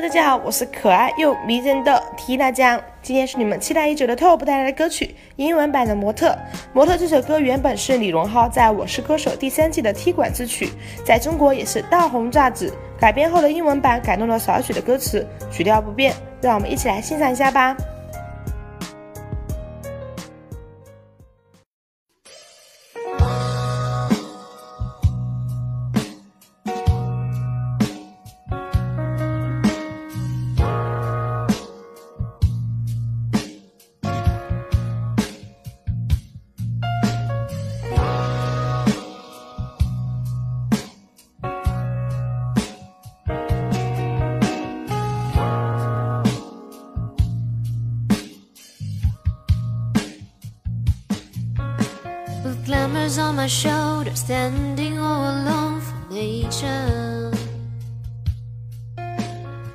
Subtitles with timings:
[0.00, 2.82] 大家好，我是可爱又迷人的缇娜酱。
[3.00, 6.30] 今天是你们期待已久的 TOP 带来的歌曲，英文版的《模特》。
[6.72, 10.70] 《模特》这首歌原本是李荣浩在我是歌手第三季的踢馆之曲，
[11.06, 12.74] 在中国也是大红炸紫。
[12.98, 17.76] 改编后的英文版改动了少许的歌词，曲调不变，让我们一起来欣赏一下吧。
[52.64, 57.30] Glamour's on my shoulders, standing all alone for nature.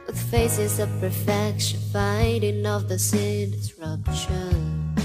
[0.07, 4.95] With faces of perfection, fighting off the sin disruption.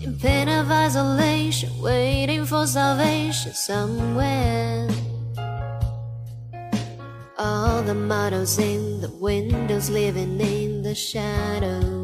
[0.00, 4.88] In pain of isolation, waiting for salvation somewhere.
[7.36, 12.01] All the models in the windows, living in the shadows.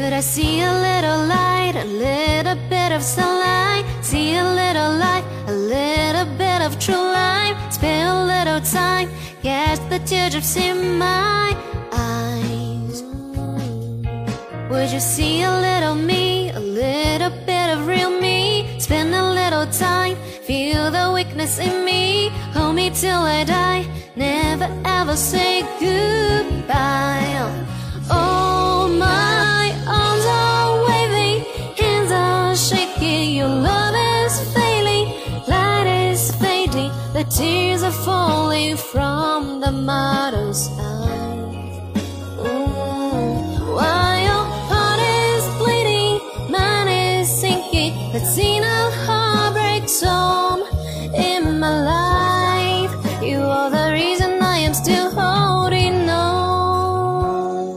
[0.00, 3.84] Could I see a little light, a little bit of sunlight?
[4.00, 7.54] See a little light, a little bit of true light.
[7.68, 9.10] Spend a little time,
[9.42, 11.54] catch the teardrops in my
[11.92, 13.02] eyes.
[14.70, 18.78] Would you see a little me, a little bit of real me?
[18.78, 20.16] Spend a little time,
[20.48, 22.30] feel the weakness in me.
[22.54, 27.09] Hold me till I die, never ever say goodbye.
[37.20, 41.92] The tears are falling from the model's eyes.
[43.76, 46.18] While your heart is bleeding,
[46.50, 47.92] mine is sinking.
[48.14, 50.64] Let's sing a heartbreak song
[51.14, 52.92] in my life.
[53.22, 57.76] You are the reason I am still holding on.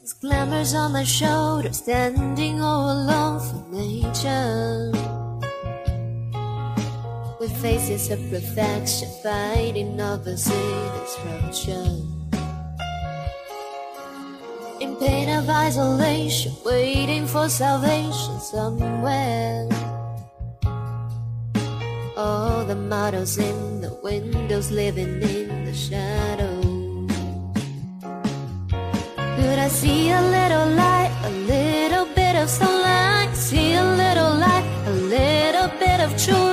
[0.00, 5.21] This glamour's on my shoulders, standing all alone for nature
[7.42, 12.06] with faces of perfection, fighting opposite disruption.
[14.80, 19.68] In pain of isolation, waiting for salvation somewhere.
[22.16, 27.10] All the models in the windows, living in the shadows.
[29.36, 33.34] Could I see a little light, a little bit of sunlight?
[33.34, 36.51] See a little light, a little bit of true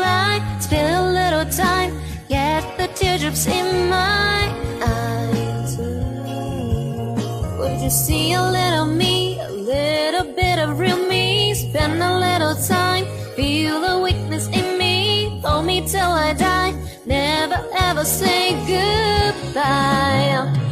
[11.69, 15.39] Spend a little time, feel the weakness in me.
[15.43, 16.73] Hold me till I die,
[17.05, 20.68] never ever say goodbye.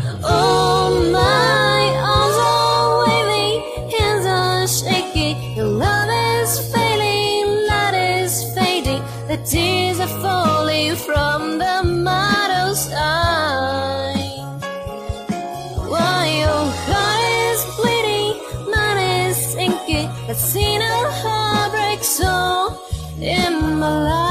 [24.05, 24.26] In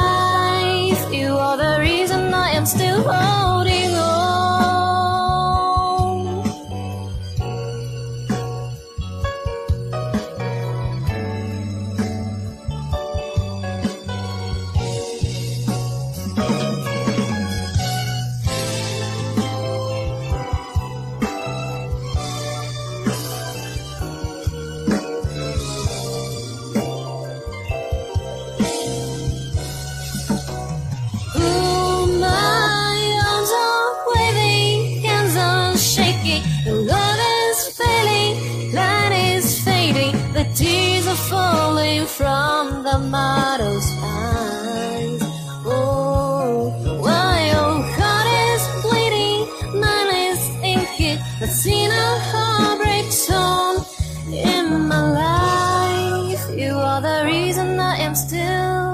[42.07, 45.21] from the model's eyes.
[45.65, 46.71] Oh,
[47.01, 51.19] while your heart is bleeding, mine is inking.
[51.41, 53.85] Let's sing a heartbreak song
[54.33, 56.57] in my life.
[56.57, 58.86] You are the reason I am still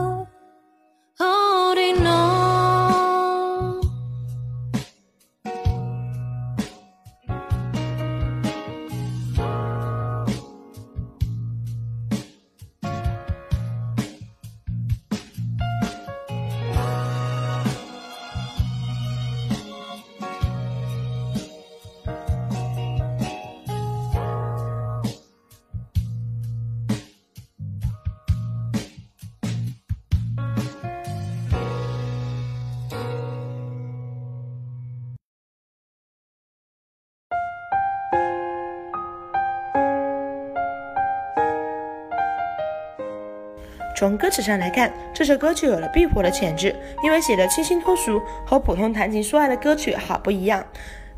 [44.02, 50.60] 从歌词上来看，这首歌就有了必火的潜质，因为写的清新脱俗，和普通谈情说爱的歌曲好不一样。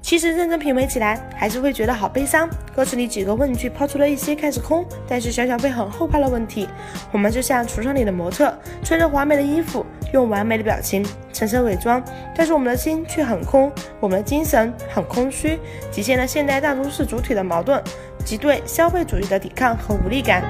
[0.02, 2.46] 其实认真品味起来，还是会觉得好悲伤。
[2.76, 6.68] 歌词里几个问句抛出了一些看似空，但是想想会很后怕的问题。
[7.10, 11.02] 我们就像橱窗里的模特，穿着华美的衣服，用完美的表情
[11.32, 12.04] 层层伪装，
[12.36, 15.58] 但是我们的心却很空，我们的精神很空虚，
[15.90, 17.82] 体现了现代大都市主体的矛盾
[18.26, 20.44] 及对消费主义的抵抗和无力感。